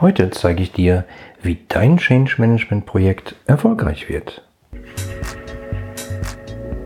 [0.00, 1.04] Heute zeige ich dir,
[1.42, 4.44] wie dein Change Management Projekt erfolgreich wird.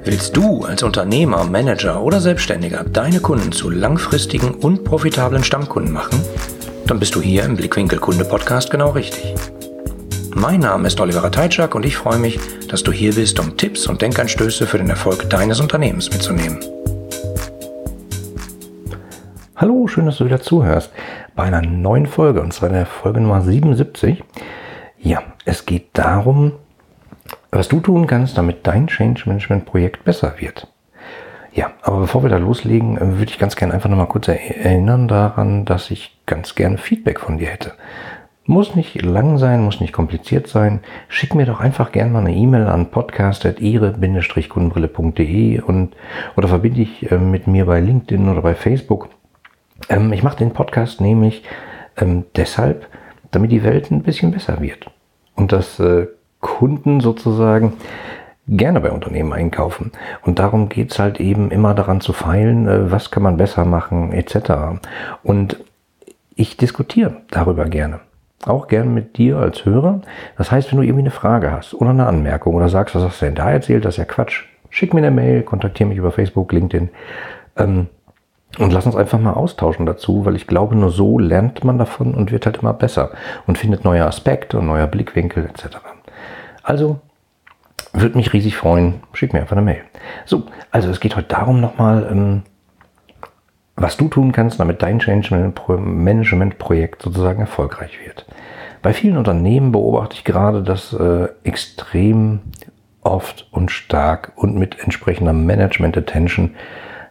[0.02, 6.22] Willst du als Unternehmer, Manager oder Selbstständiger deine Kunden zu langfristigen und profitablen Stammkunden machen?
[6.86, 9.34] Dann bist du hier im Blickwinkel Kunde Podcast genau richtig.
[10.34, 13.86] Mein Name ist Oliver Teitschak und ich freue mich, dass du hier bist, um Tipps
[13.88, 16.60] und Denkanstöße für den Erfolg deines Unternehmens mitzunehmen.
[19.54, 20.90] Hallo, schön, dass du wieder zuhörst
[21.34, 24.22] bei einer neuen Folge, und zwar der Folge Nummer 77.
[24.98, 26.52] Ja, es geht darum,
[27.50, 30.68] was du tun kannst, damit dein Change Management Projekt besser wird.
[31.54, 35.66] Ja, aber bevor wir da loslegen, würde ich ganz gerne einfach nochmal kurz erinnern daran,
[35.66, 37.72] dass ich ganz gerne Feedback von dir hätte.
[38.44, 40.80] Muss nicht lang sein, muss nicht kompliziert sein.
[41.08, 45.94] Schick mir doch einfach gerne mal eine E-Mail an podcast.ire-kundenbrille.de und
[46.36, 49.10] oder verbinde dich äh, mit mir bei LinkedIn oder bei Facebook.
[49.88, 51.44] Ähm, ich mache den Podcast nämlich
[51.96, 52.88] ähm, deshalb,
[53.30, 54.90] damit die Welt ein bisschen besser wird.
[55.34, 56.06] Und dass äh,
[56.40, 57.74] Kunden sozusagen
[58.48, 59.92] gerne bei Unternehmen einkaufen.
[60.22, 64.12] Und darum geht's halt eben immer daran zu feilen, äh, was kann man besser machen,
[64.12, 64.80] etc.
[65.22, 65.58] Und
[66.34, 68.00] ich diskutiere darüber gerne.
[68.44, 70.00] Auch gerne mit dir als Hörer.
[70.36, 73.22] Das heißt, wenn du irgendwie eine Frage hast oder eine Anmerkung oder sagst, was hast
[73.22, 74.44] du denn da erzählt, das ist ja Quatsch.
[74.68, 76.88] Schick mir eine Mail, kontaktiere mich über Facebook, LinkedIn.
[77.56, 77.88] Ähm,
[78.58, 82.14] und lass uns einfach mal austauschen dazu, weil ich glaube, nur so lernt man davon
[82.14, 83.10] und wird halt immer besser
[83.46, 85.78] und findet neue Aspekte und neue Blickwinkel etc.
[86.62, 87.00] Also,
[87.92, 89.02] würde mich riesig freuen.
[89.12, 89.82] Schick mir einfach eine Mail.
[90.24, 92.42] So, also es geht heute darum nochmal, ähm,
[93.76, 98.26] was du tun kannst, damit dein Change Management Projekt sozusagen erfolgreich wird.
[98.82, 102.40] Bei vielen Unternehmen beobachte ich gerade, dass äh, extrem
[103.00, 106.54] oft und stark und mit entsprechender Management Attention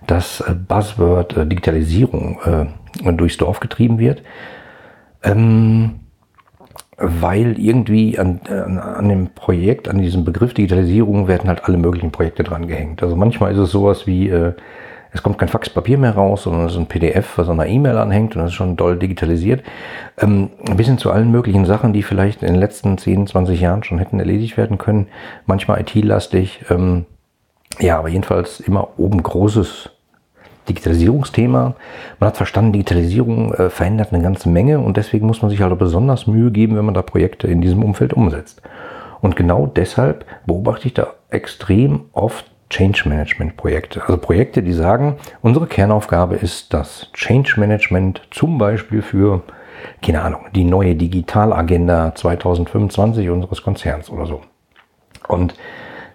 [0.08, 4.24] das äh, Buzzword äh, Digitalisierung äh, durchs Dorf getrieben wird.
[5.24, 6.00] Ähm,
[7.04, 12.44] weil irgendwie an, an, dem Projekt, an diesem Begriff Digitalisierung werden halt alle möglichen Projekte
[12.44, 13.02] dran gehängt.
[13.02, 14.30] Also manchmal ist es sowas wie,
[15.14, 17.98] es kommt kein Faxpapier mehr raus, sondern es ist ein PDF, was an einer E-Mail
[17.98, 19.64] anhängt und das ist schon doll digitalisiert.
[20.18, 23.84] Ähm, ein bisschen zu allen möglichen Sachen, die vielleicht in den letzten 10, 20 Jahren
[23.84, 25.08] schon hätten erledigt werden können.
[25.46, 26.66] Manchmal IT-lastig.
[26.70, 27.06] Ähm,
[27.80, 29.90] ja, aber jedenfalls immer oben großes
[30.74, 31.76] Digitalisierungsthema.
[32.20, 35.78] Man hat verstanden, Digitalisierung äh, verändert eine ganze Menge und deswegen muss man sich halt
[35.78, 38.62] besonders Mühe geben, wenn man da Projekte in diesem Umfeld umsetzt.
[39.22, 44.02] Und genau deshalb beobachte ich da extrem oft Change Management Projekte.
[44.02, 49.44] Also Projekte, die sagen, unsere Kernaufgabe ist das Change Management zum Beispiel für,
[50.02, 54.42] keine Ahnung, die neue Digitalagenda 2025 unseres Konzerns oder so.
[55.28, 55.54] Und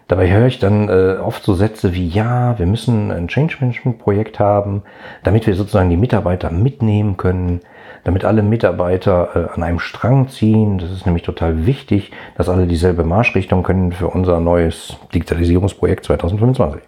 [0.09, 3.99] Dabei höre ich dann äh, oft so Sätze wie, ja, wir müssen ein Change Management
[3.99, 4.83] Projekt haben,
[5.25, 7.61] damit wir sozusagen die Mitarbeiter mitnehmen können,
[8.05, 10.79] damit alle Mitarbeiter äh, an einem Strang ziehen.
[10.79, 16.83] Das ist nämlich total wichtig, dass alle dieselbe Marschrichtung können für unser neues Digitalisierungsprojekt 2025.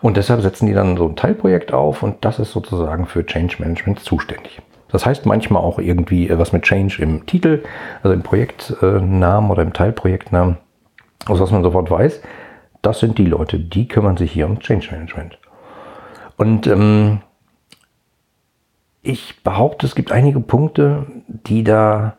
[0.00, 3.56] Und deshalb setzen die dann so ein Teilprojekt auf und das ist sozusagen für Change
[3.58, 4.62] Management zuständig.
[4.90, 7.62] Das heißt manchmal auch irgendwie äh, was mit Change im Titel,
[8.02, 10.56] also im Projektnamen oder im Teilprojektnamen
[11.26, 12.22] aus was man sofort weiß,
[12.82, 15.38] das sind die Leute, die kümmern sich hier um Change Management.
[16.36, 17.20] Und ähm,
[19.02, 22.16] ich behaupte, es gibt einige Punkte, die da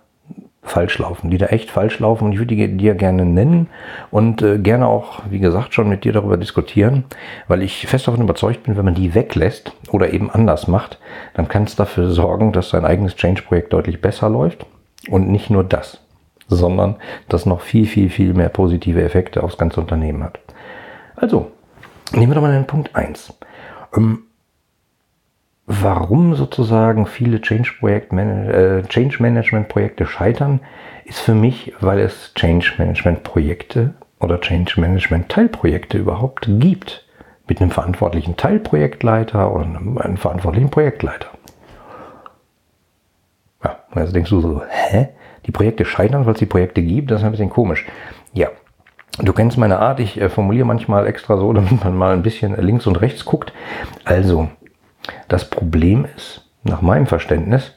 [0.62, 3.68] falsch laufen, die da echt falsch laufen und ich würde die dir gerne nennen
[4.12, 7.06] und äh, gerne auch, wie gesagt, schon mit dir darüber diskutieren,
[7.48, 11.00] weil ich fest davon überzeugt bin, wenn man die weglässt oder eben anders macht,
[11.34, 14.66] dann kann es dafür sorgen, dass dein eigenes Change-Projekt deutlich besser läuft
[15.10, 16.02] und nicht nur das
[16.50, 16.96] sondern
[17.30, 20.40] das noch viel, viel, viel mehr positive Effekte aufs ganze Unternehmen hat.
[21.16, 21.52] Also,
[22.12, 23.34] nehmen wir doch mal den Punkt 1.
[23.96, 24.24] Ähm,
[25.66, 30.62] warum sozusagen viele Change, äh, Change Management Projekte scheitern,
[31.06, 37.06] ist für mich, weil es Change Management Projekte oder Change Management Teilprojekte überhaupt gibt.
[37.48, 41.30] Mit einem verantwortlichen Teilprojektleiter oder einem, einem verantwortlichen Projektleiter.
[43.64, 45.10] Ja, also denkst du so, hä?
[45.46, 47.86] Die Projekte scheitern, weil es die Projekte gibt, das ist ein bisschen komisch.
[48.34, 48.50] Ja,
[49.20, 52.56] du kennst meine Art, ich äh, formuliere manchmal extra so, damit man mal ein bisschen
[52.62, 53.54] links und rechts guckt.
[54.06, 54.50] Also,
[55.28, 57.76] das Problem ist, nach meinem Verständnis,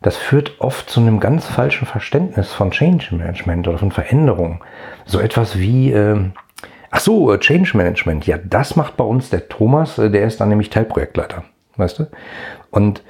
[0.00, 4.62] das führt oft zu einem ganz falschen Verständnis von Change Management oder von Veränderung.
[5.06, 6.30] So etwas wie, äh,
[6.90, 10.40] ach so, äh, Change Management, ja, das macht bei uns der Thomas, äh, der ist
[10.40, 11.44] dann nämlich Teilprojektleiter,
[11.76, 12.06] weißt du?
[12.70, 13.02] Und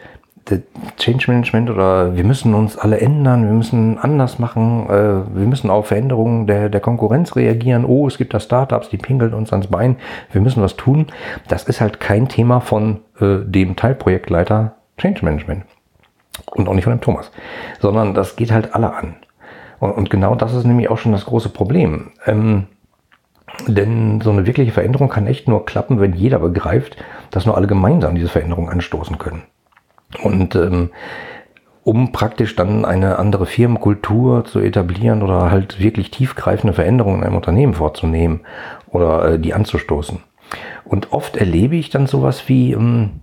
[0.97, 5.71] Change Management oder wir müssen uns alle ändern, wir müssen anders machen, äh, wir müssen
[5.71, 7.85] auf Veränderungen der, der Konkurrenz reagieren.
[7.85, 9.97] Oh, es gibt da Startups, die pinkeln uns ans Bein,
[10.33, 11.07] wir müssen was tun.
[11.49, 15.65] Das ist halt kein Thema von äh, dem Teilprojektleiter Change Management.
[16.53, 17.31] Und auch nicht von dem Thomas.
[17.81, 19.17] Sondern das geht halt alle an.
[19.81, 22.13] Und, und genau das ist nämlich auch schon das große Problem.
[22.27, 22.67] Ähm,
[23.67, 26.97] denn so eine wirkliche Veränderung kann echt nur klappen, wenn jeder begreift,
[27.31, 29.43] dass nur alle gemeinsam diese Veränderung anstoßen können.
[30.23, 30.91] Und ähm,
[31.85, 37.37] um praktisch dann eine andere Firmenkultur zu etablieren oder halt wirklich tiefgreifende Veränderungen in einem
[37.37, 38.41] Unternehmen vorzunehmen
[38.89, 40.19] oder äh, die anzustoßen.
[40.85, 43.21] Und oft erlebe ich dann sowas wie, ähm,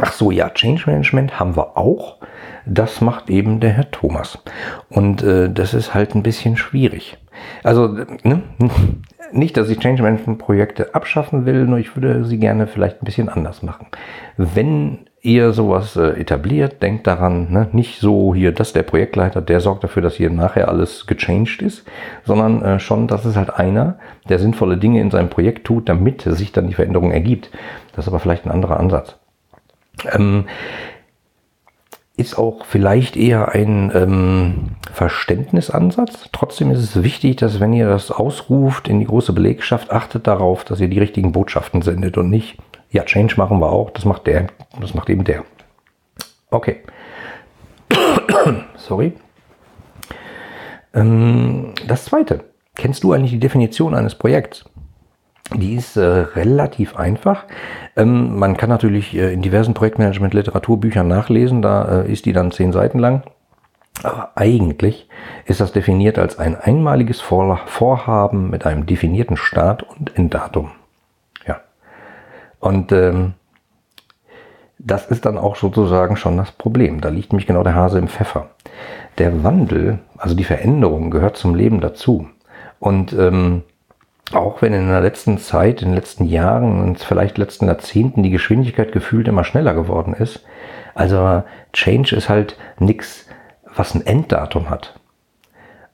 [0.00, 2.18] ach so, ja, Change Management haben wir auch.
[2.66, 4.38] Das macht eben der Herr Thomas.
[4.88, 7.16] Und äh, das ist halt ein bisschen schwierig.
[7.62, 7.88] Also,
[8.22, 8.42] ne?
[9.32, 13.04] nicht, dass ich Change Management Projekte abschaffen will, nur ich würde sie gerne vielleicht ein
[13.04, 13.86] bisschen anders machen.
[14.36, 19.60] Wenn ihr sowas äh, etabliert, denkt daran, ne, nicht so hier, dass der Projektleiter, der
[19.60, 21.84] sorgt dafür, dass hier nachher alles gechanged ist,
[22.24, 26.22] sondern äh, schon, dass es halt einer, der sinnvolle Dinge in seinem Projekt tut, damit
[26.22, 27.50] sich dann die Veränderung ergibt.
[27.94, 29.16] Das ist aber vielleicht ein anderer Ansatz.
[30.10, 30.46] Ähm,
[32.20, 36.28] ist auch vielleicht eher ein ähm, Verständnisansatz.
[36.32, 40.64] Trotzdem ist es wichtig, dass wenn ihr das ausruft in die große Belegschaft, achtet darauf,
[40.64, 42.58] dass ihr die richtigen Botschaften sendet und nicht,
[42.90, 44.48] ja, Change machen wir auch, das macht der,
[44.80, 45.44] das macht eben der.
[46.50, 46.80] Okay.
[48.76, 49.14] Sorry.
[50.92, 52.44] Ähm, das zweite.
[52.74, 54.64] Kennst du eigentlich die Definition eines Projekts?
[55.54, 57.44] Die ist äh, relativ einfach.
[57.96, 62.72] Ähm, man kann natürlich äh, in diversen Projektmanagement-Literaturbüchern nachlesen, da äh, ist die dann zehn
[62.72, 63.22] Seiten lang.
[64.02, 65.08] Aber eigentlich
[65.44, 70.70] ist das definiert als ein einmaliges Vor Vorhaben mit einem definierten Start- und Enddatum.
[71.46, 71.60] Ja.
[72.60, 73.34] Und ähm,
[74.78, 77.00] das ist dann auch sozusagen schon das Problem.
[77.00, 78.50] Da liegt nämlich genau der Hase im Pfeffer.
[79.18, 82.28] Der Wandel, also die Veränderung, gehört zum Leben dazu.
[82.78, 83.62] Und ähm,
[84.32, 88.30] auch wenn in der letzten Zeit, in den letzten Jahren und vielleicht letzten Jahrzehnten die
[88.30, 90.44] Geschwindigkeit gefühlt immer schneller geworden ist,
[90.94, 91.42] also
[91.72, 93.26] Change ist halt nichts,
[93.74, 94.98] was ein Enddatum hat.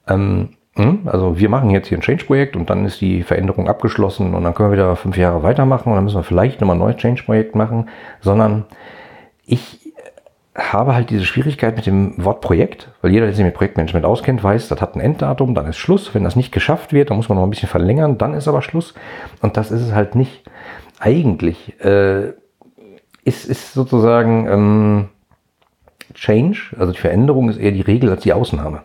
[0.08, 4.34] Ähm, hm, also wir machen jetzt hier ein Change-Projekt und dann ist die Veränderung abgeschlossen
[4.34, 6.80] und dann können wir wieder fünf Jahre weitermachen und dann müssen wir vielleicht nochmal ein
[6.80, 7.88] neues Change-Projekt machen,
[8.20, 8.64] sondern
[9.46, 9.85] ich
[10.56, 14.42] habe halt diese Schwierigkeit mit dem Wort Projekt, weil jeder, der sich mit Projektmanagement auskennt,
[14.42, 16.14] weiß, das hat ein Enddatum, dann ist Schluss.
[16.14, 18.62] Wenn das nicht geschafft wird, dann muss man noch ein bisschen verlängern, dann ist aber
[18.62, 18.94] Schluss.
[19.42, 20.42] Und das ist es halt nicht.
[20.98, 22.28] Eigentlich äh,
[23.24, 25.08] ist, ist sozusagen ähm,
[26.14, 28.82] Change, also die Veränderung ist eher die Regel als die Ausnahme.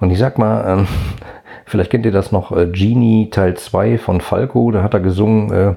[0.00, 0.88] Und ich sag mal, ähm,
[1.66, 5.52] vielleicht kennt ihr das noch, äh, Genie Teil 2 von Falco, da hat er gesungen,
[5.52, 5.74] äh,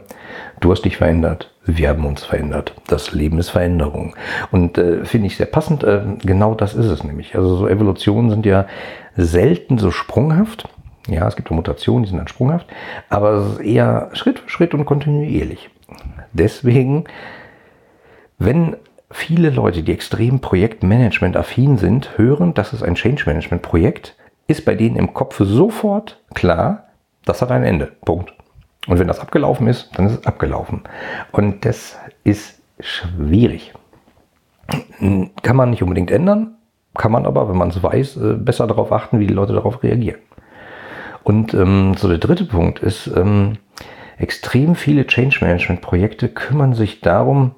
[0.60, 2.74] du hast dich verändert wir haben uns verändert.
[2.88, 4.16] Das Leben ist Veränderung.
[4.52, 5.84] Und äh, finde ich sehr passend.
[5.84, 7.36] Äh, genau das ist es nämlich.
[7.36, 8.66] Also so Evolutionen sind ja
[9.16, 10.68] selten so sprunghaft.
[11.08, 12.68] Ja, es gibt auch Mutationen, die sind dann sprunghaft,
[13.10, 15.70] aber eher Schritt für Schritt und kontinuierlich.
[16.34, 17.06] Deswegen,
[18.38, 18.76] wenn
[19.10, 24.16] viele Leute, die extrem Projektmanagement-affin sind, hören, das ist ein Change-Management-Projekt,
[24.48, 26.90] ist bei denen im Kopf sofort klar,
[27.26, 27.92] das hat ein Ende.
[28.06, 28.34] Punkt.
[28.88, 30.84] Und wenn das abgelaufen ist, dann ist es abgelaufen.
[31.32, 33.74] Und das ist schwierig.
[35.44, 36.56] Kann man nicht unbedingt ändern,
[36.96, 39.84] kann man aber, wenn man es weiß, äh, besser darauf achten, wie die Leute darauf
[39.84, 40.20] reagieren.
[41.24, 43.58] Und ähm, so der dritte Punkt ist, ähm,
[44.18, 47.56] extrem viele Change Management Projekte kümmern sich darum,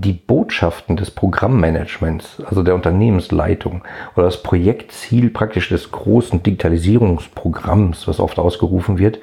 [0.00, 3.82] die Botschaften des Programmmanagements, also der Unternehmensleitung
[4.14, 9.18] oder das Projektziel praktisch des großen Digitalisierungsprogramms, was oft ausgerufen wird,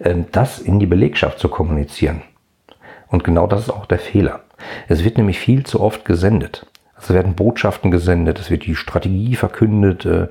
[0.00, 2.22] ähm, das in die Belegschaft zu kommunizieren.
[3.08, 4.40] Und genau das ist auch der Fehler.
[4.88, 6.66] Es wird nämlich viel zu oft gesendet.
[6.98, 10.28] Es werden Botschaften gesendet, es wird die Strategie verkündet, äh,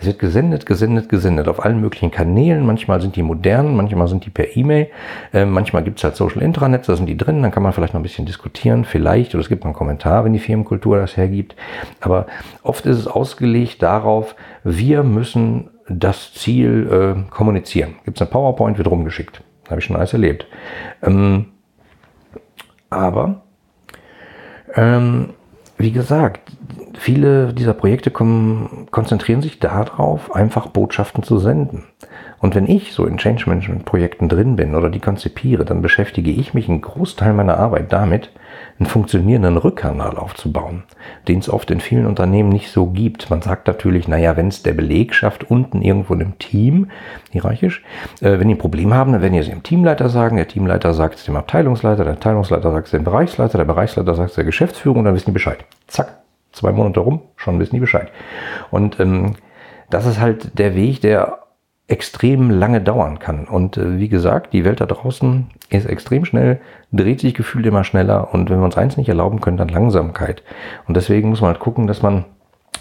[0.00, 2.66] es wird gesendet, gesendet, gesendet auf allen möglichen Kanälen.
[2.66, 4.88] Manchmal sind die modern, manchmal sind die per E-Mail,
[5.32, 7.94] äh, manchmal gibt es halt Social Intranets, da sind die drin, dann kann man vielleicht
[7.94, 11.16] noch ein bisschen diskutieren, vielleicht, oder es gibt mal einen Kommentar, wenn die Firmenkultur das
[11.16, 11.54] hergibt.
[12.00, 12.26] Aber
[12.62, 14.34] oft ist es ausgelegt darauf,
[14.64, 16.88] wir müssen das Ziel
[17.26, 17.94] äh, kommunizieren.
[18.04, 19.42] Gibt es eine PowerPoint, wird rumgeschickt.
[19.68, 20.46] Habe ich schon alles erlebt.
[21.02, 21.46] Ähm,
[22.90, 23.42] aber
[24.74, 25.30] ähm,
[25.78, 26.52] wie gesagt,
[26.98, 31.84] viele dieser Projekte kommen, konzentrieren sich darauf, einfach Botschaften zu senden.
[32.40, 36.30] Und wenn ich so in Change Management Projekten drin bin oder die konzipiere, dann beschäftige
[36.30, 38.30] ich mich einen Großteil meiner Arbeit damit,
[38.78, 40.84] einen funktionierenden Rückkanal aufzubauen,
[41.26, 43.28] den es oft in vielen Unternehmen nicht so gibt.
[43.28, 46.90] Man sagt natürlich, naja, wenn es der Belegschaft unten irgendwo im Team,
[47.30, 47.82] hierarchisch,
[48.20, 50.94] äh, wenn die ein Problem haben, dann werden die es dem Teamleiter sagen, der Teamleiter
[50.94, 54.44] sagt es dem Abteilungsleiter, der Abteilungsleiter sagt es dem Bereichsleiter, der Bereichsleiter sagt es der
[54.44, 55.64] Geschäftsführung dann wissen die Bescheid.
[55.88, 56.18] Zack,
[56.52, 58.10] zwei Monate rum, schon wissen die Bescheid.
[58.70, 59.34] Und ähm,
[59.90, 61.47] das ist halt der Weg, der
[61.88, 63.46] extrem lange dauern kann.
[63.46, 66.60] Und äh, wie gesagt, die Welt da draußen ist extrem schnell,
[66.92, 70.42] dreht sich gefühlt immer schneller und wenn wir uns eins nicht erlauben können, dann Langsamkeit.
[70.86, 72.26] Und deswegen muss man halt gucken, dass man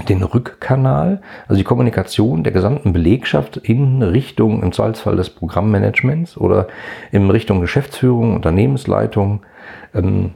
[0.10, 6.68] den Rückkanal, also die Kommunikation der gesamten Belegschaft in Richtung, im Zweifelsfall des Programmmanagements oder
[7.12, 9.42] in Richtung Geschäftsführung, Unternehmensleitung
[9.96, 10.34] ähm,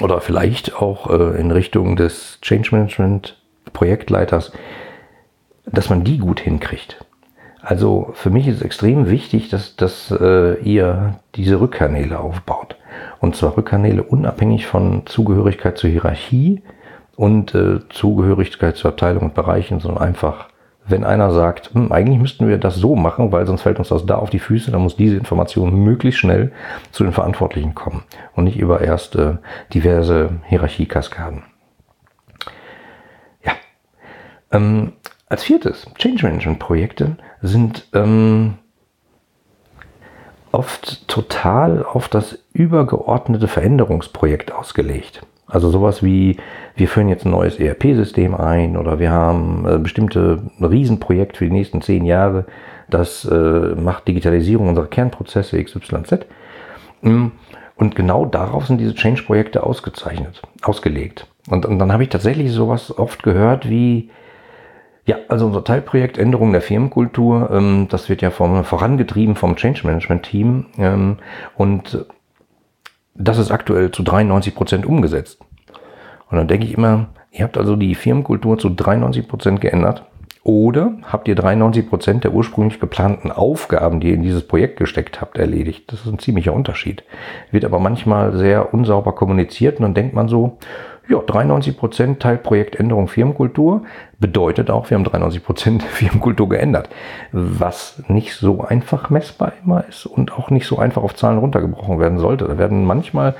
[0.00, 3.40] oder vielleicht auch äh, in Richtung des Change Management
[3.72, 4.52] Projektleiters,
[5.66, 7.04] dass man die gut hinkriegt.
[7.68, 12.76] Also für mich ist extrem wichtig, dass, dass äh, ihr diese Rückkanäle aufbaut.
[13.20, 16.62] Und zwar Rückkanäle unabhängig von Zugehörigkeit zur Hierarchie,
[17.18, 20.48] und äh, Zugehörigkeit zur Abteilung und Bereichen, sondern einfach,
[20.86, 24.06] wenn einer sagt, hm, eigentlich müssten wir das so machen, weil sonst fällt uns das
[24.06, 26.52] da auf die Füße, dann muss diese Information möglichst schnell
[26.92, 28.04] zu den Verantwortlichen kommen
[28.36, 29.34] und nicht über erst äh,
[29.74, 31.42] diverse Hierarchiekaskaden.
[33.44, 33.52] Ja.
[34.52, 34.92] Ähm,
[35.28, 38.54] als viertes, Change Management Projekte sind ähm,
[40.52, 45.22] oft total auf das übergeordnete Veränderungsprojekt ausgelegt.
[45.46, 46.36] Also sowas wie,
[46.76, 51.52] wir führen jetzt ein neues ERP-System ein oder wir haben äh, bestimmte Riesenprojekt für die
[51.52, 52.44] nächsten zehn Jahre,
[52.90, 53.34] das äh,
[53.74, 56.26] macht Digitalisierung unserer Kernprozesse XYZ.
[57.00, 57.28] Mm,
[57.76, 61.26] und genau darauf sind diese Change-Projekte ausgezeichnet, ausgelegt.
[61.48, 64.10] Und, und dann habe ich tatsächlich sowas oft gehört wie,
[65.08, 69.86] ja, also unser Teilprojekt Änderung der Firmenkultur, ähm, das wird ja vom, vorangetrieben vom Change
[69.86, 71.16] Management Team ähm,
[71.56, 72.04] und
[73.14, 75.40] das ist aktuell zu 93 Prozent umgesetzt.
[76.30, 80.04] Und dann denke ich immer, ihr habt also die Firmenkultur zu 93 Prozent geändert.
[80.44, 85.22] Oder habt ihr 93 Prozent der ursprünglich geplanten Aufgaben, die ihr in dieses Projekt gesteckt
[85.22, 85.90] habt, erledigt?
[85.90, 87.02] Das ist ein ziemlicher Unterschied.
[87.50, 90.58] Wird aber manchmal sehr unsauber kommuniziert und dann denkt man so,
[91.08, 93.82] ja, 93 Prozent Teilprojektänderung Firmenkultur
[94.18, 96.88] bedeutet auch, wir haben 93 Prozent Firmenkultur geändert.
[97.32, 101.98] Was nicht so einfach messbar immer ist und auch nicht so einfach auf Zahlen runtergebrochen
[101.98, 102.46] werden sollte.
[102.46, 103.34] Da werden manchmal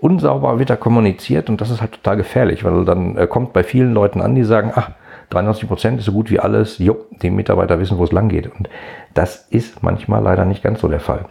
[0.00, 3.92] unsauber wieder kommuniziert und das ist halt total gefährlich, weil dann äh, kommt bei vielen
[3.92, 4.90] Leuten an, die sagen, ach,
[5.30, 8.46] 93 Prozent ist so gut wie alles, jo, die Mitarbeiter wissen, wo es lang geht.
[8.46, 8.68] Und
[9.14, 11.26] das ist manchmal leider nicht ganz so der Fall.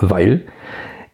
[0.00, 0.46] Weil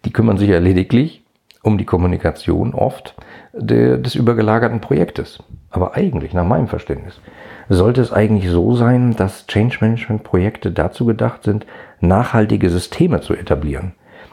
[0.05, 1.25] die kümmern sich ja lediglich
[1.69, 3.15] um die Kommunikation oft
[3.53, 5.39] de, des übergelagerten Projektes.
[5.71, 7.21] Aber eigentlich, nach meinem Verständnis,
[7.69, 11.67] sollte es eigentlich so sein, dass Change Management Projekte dazu gedacht sind,
[12.01, 13.93] nachhaltige Systeme zu etablieren.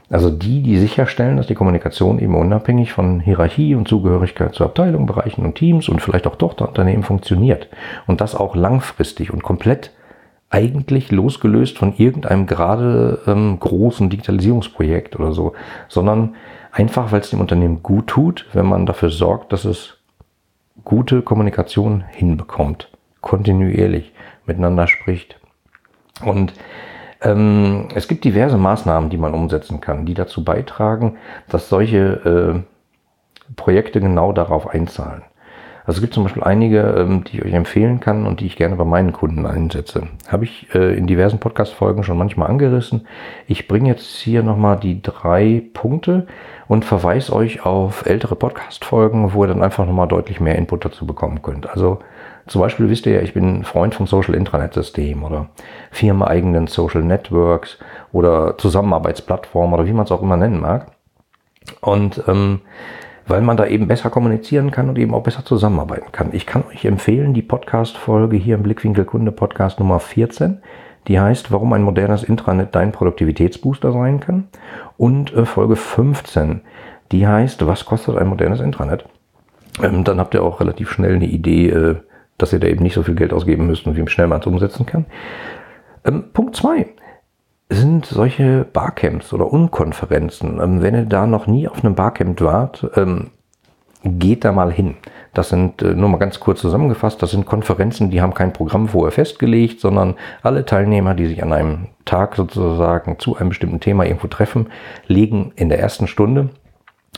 [0.09, 5.07] Also die, die sicherstellen, dass die Kommunikation eben unabhängig von Hierarchie und Zugehörigkeit zu Abteilungen,
[5.07, 7.67] Bereichen und Teams und vielleicht auch Tochterunternehmen funktioniert.
[8.07, 9.91] Und das auch langfristig und komplett
[10.51, 15.53] eigentlich losgelöst von irgendeinem gerade ähm, großen Digitalisierungsprojekt oder so,
[15.89, 16.35] sondern
[16.75, 19.97] einfach, weil es dem Unternehmen gut tut, wenn man dafür sorgt, dass es
[20.83, 22.89] gute Kommunikation hinbekommt,
[23.21, 24.13] kontinuierlich
[24.45, 25.39] miteinander spricht.
[26.23, 26.53] Und
[27.21, 31.17] ähm, es gibt diverse Maßnahmen, die man umsetzen kann, die dazu beitragen,
[31.47, 32.65] dass solche
[33.47, 35.23] äh, Projekte genau darauf einzahlen.
[35.85, 38.55] Also es gibt zum Beispiel einige, ähm, die ich euch empfehlen kann und die ich
[38.55, 40.07] gerne bei meinen Kunden einsetze.
[40.27, 43.07] Habe ich äh, in diversen Podcast-Folgen schon manchmal angerissen.
[43.47, 46.25] Ich bringe jetzt hier nochmal die drei Punkte
[46.67, 51.05] und verweise euch auf ältere Podcast-Folgen, wo ihr dann einfach nochmal deutlich mehr Input dazu
[51.05, 51.69] bekommen könnt.
[51.69, 51.99] Also
[52.47, 55.49] zum Beispiel wisst ihr ja, ich bin Freund vom Social Intranet System oder
[55.91, 57.77] firmeneigenen Social Networks
[58.11, 60.87] oder Zusammenarbeitsplattformen oder wie man es auch immer nennen mag.
[61.81, 62.61] Und ähm,
[63.27, 66.29] weil man da eben besser kommunizieren kann und eben auch besser zusammenarbeiten kann.
[66.31, 70.59] Ich kann euch empfehlen, die Podcast-Folge hier im Blickwinkel Kunde Podcast Nummer 14,
[71.07, 74.47] die heißt, warum ein modernes Intranet dein Produktivitätsbooster sein kann.
[74.97, 76.61] Und äh, Folge 15,
[77.11, 79.05] die heißt, was kostet ein modernes Intranet?
[79.81, 81.95] Ähm, dann habt ihr auch relativ schnell eine Idee, äh,
[82.37, 84.47] dass ihr da eben nicht so viel Geld ausgeben müsst und wie schnell man es
[84.47, 85.05] umsetzen kann.
[86.05, 86.87] Ähm, Punkt 2
[87.69, 90.59] sind solche Barcamps oder Unkonferenzen.
[90.61, 93.31] Ähm, wenn ihr da noch nie auf einem Barcamp wart, ähm,
[94.03, 94.95] geht da mal hin.
[95.33, 98.87] Das sind, äh, nur mal ganz kurz zusammengefasst, das sind Konferenzen, die haben kein Programm
[98.87, 104.05] vorher festgelegt, sondern alle Teilnehmer, die sich an einem Tag sozusagen zu einem bestimmten Thema
[104.05, 104.67] irgendwo treffen,
[105.07, 106.49] legen in der ersten Stunde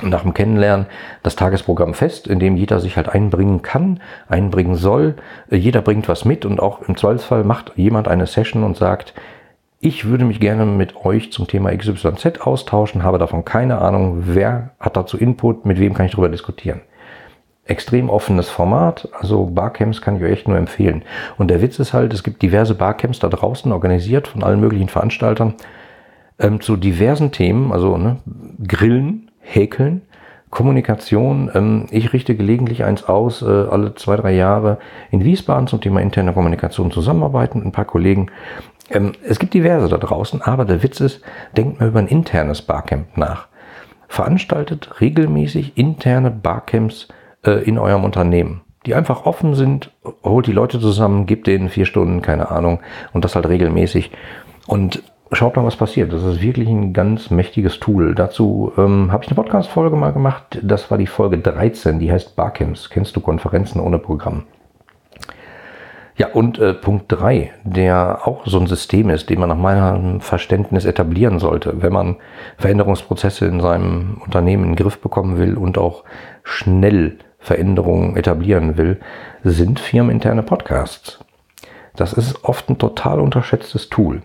[0.02, 0.86] nach dem Kennenlernen
[1.24, 4.00] das Tagesprogramm fest, in dem jeder sich halt einbringen kann,
[4.30, 5.16] einbringen soll.
[5.50, 9.14] Äh, jeder bringt was mit und auch im Zweifelsfall macht jemand eine Session und sagt,
[9.80, 14.72] ich würde mich gerne mit euch zum Thema XYZ austauschen, habe davon keine Ahnung, wer
[14.80, 16.82] hat dazu Input, mit wem kann ich darüber diskutieren.
[17.66, 21.04] Extrem offenes Format, also Barcamps kann ich euch echt nur empfehlen.
[21.38, 24.90] Und der Witz ist halt, es gibt diverse Barcamps da draußen, organisiert von allen möglichen
[24.90, 25.56] Veranstaltern,
[26.40, 28.18] ähm, zu diversen Themen, also ne,
[28.66, 30.02] Grillen, Häkeln,
[30.50, 31.52] Kommunikation.
[31.54, 34.78] Ähm, ich richte gelegentlich eins aus, äh, alle zwei, drei Jahre
[35.12, 38.32] in Wiesbaden zum Thema interne Kommunikation zusammenarbeiten mit ein paar Kollegen.
[38.90, 41.22] Ähm, es gibt diverse da draußen, aber der Witz ist,
[41.56, 43.48] denkt mal über ein internes Barcamp nach.
[44.08, 47.08] Veranstaltet regelmäßig interne Barcamps
[47.46, 48.62] äh, in eurem Unternehmen.
[48.86, 49.92] die einfach offen sind,
[50.24, 52.80] holt die Leute zusammen, gibt denen vier Stunden, keine Ahnung,
[53.12, 54.12] und das halt regelmäßig.
[54.66, 55.04] Und
[55.34, 56.14] schaut mal, was passiert.
[56.14, 58.16] Das ist wirklich ein ganz mächtiges Tool.
[58.16, 60.60] Dazu ähm, habe ich eine Podcast-Folge mal gemacht.
[60.64, 62.90] Das war die Folge 13, die heißt Barcamps.
[62.90, 64.44] Kennst du Konferenzen ohne Programm?
[66.18, 70.20] Ja, und äh, Punkt 3, der auch so ein System ist, den man nach meinem
[70.20, 72.16] Verständnis etablieren sollte, wenn man
[72.58, 76.04] Veränderungsprozesse in seinem Unternehmen in den Griff bekommen will und auch
[76.44, 79.00] schnell Veränderungen etablieren will,
[79.44, 81.20] sind firmeninterne Podcasts.
[81.96, 84.24] Das ist oft ein total unterschätztes Tool.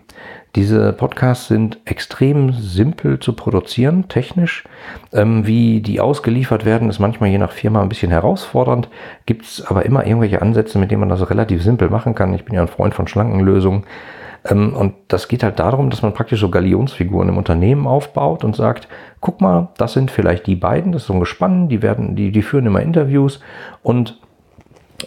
[0.55, 4.63] Diese Podcasts sind extrem simpel zu produzieren, technisch.
[5.11, 8.87] Ähm, wie die ausgeliefert werden, ist manchmal je nach Firma ein bisschen herausfordernd.
[9.25, 12.35] Gibt es aber immer irgendwelche Ansätze, mit denen man das relativ simpel machen kann.
[12.35, 13.85] Ich bin ja ein Freund von schlanken Lösungen.
[14.45, 18.55] Ähm, und das geht halt darum, dass man praktisch so Galionsfiguren im Unternehmen aufbaut und
[18.55, 18.87] sagt,
[19.21, 22.31] guck mal, das sind vielleicht die beiden, das ist so ein Gespann, die werden, die,
[22.31, 23.39] die führen immer Interviews
[23.81, 24.19] und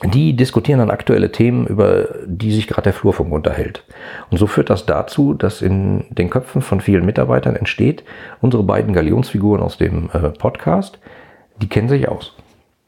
[0.04, 3.84] die diskutieren dann aktuelle Themen, über die sich gerade der Flurfunk unterhält.
[4.30, 8.04] Und so führt das dazu, dass in den Köpfen von vielen Mitarbeitern entsteht,
[8.40, 10.98] unsere beiden Galionsfiguren aus dem äh, Podcast,
[11.60, 12.34] die kennen sich aus.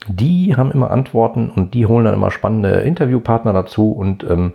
[0.07, 4.53] Die haben immer Antworten und die holen dann immer spannende Interviewpartner dazu und ähm,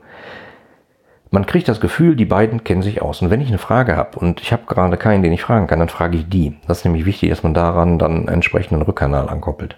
[1.32, 3.24] man kriegt das Gefühl, die beiden kennen sich aus.
[3.24, 5.80] Und wenn ich eine Frage habe und ich habe gerade keinen, den ich fragen kann,
[5.80, 6.58] dann frage ich die.
[6.68, 9.76] Das ist nämlich wichtig, dass man daran dann einen entsprechenden Rückkanal ankoppelt.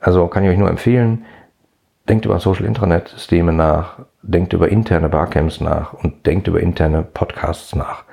[0.00, 1.26] Also kann ich euch nur empfehlen,
[2.08, 7.02] denkt über Social Intranet Systeme nach, denkt über interne Barcamps nach und denkt über interne
[7.02, 8.04] Podcasts nach.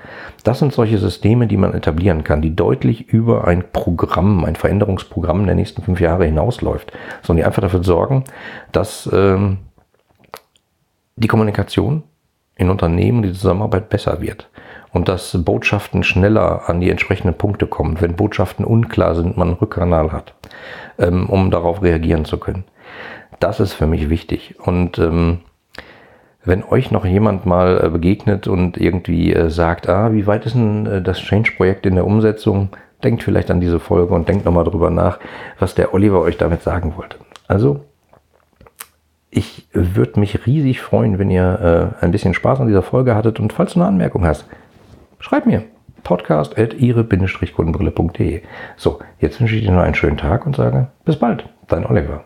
[0.44, 5.46] Das sind solche Systeme, die man etablieren kann, die deutlich über ein Programm, ein Veränderungsprogramm
[5.46, 8.24] der nächsten fünf Jahre hinausläuft, sondern die einfach dafür sorgen,
[8.72, 9.58] dass ähm,
[11.16, 12.04] die Kommunikation
[12.56, 14.50] in Unternehmen, die Zusammenarbeit besser wird
[14.94, 19.58] und dass Botschaften schneller an die entsprechenden Punkte kommen, wenn Botschaften unklar sind, man einen
[19.58, 20.36] Rückkanal hat,
[20.98, 22.66] ähm, um darauf reagieren zu können.
[23.40, 24.56] Das ist für mich wichtig.
[24.60, 25.40] Und ähm,
[26.44, 30.56] wenn euch noch jemand mal äh, begegnet und irgendwie äh, sagt, ah, wie weit ist
[30.56, 32.70] denn äh, das Change-Projekt in der Umsetzung,
[33.04, 35.20] denkt vielleicht an diese Folge und denkt nochmal drüber nach,
[35.60, 37.18] was der Oliver euch damit sagen wollte.
[37.48, 37.82] Also,
[39.30, 43.40] ich würde mich riesig freuen, wenn ihr äh, ein bisschen Spaß an dieser Folge hattet
[43.40, 44.46] und falls du eine Anmerkung hast,
[45.20, 45.64] schreib mir
[46.04, 48.44] podcast at ihre-kundenbrille.de.
[48.78, 52.26] So, jetzt wünsche ich dir noch einen schönen Tag und sage bis bald, dein Oliver.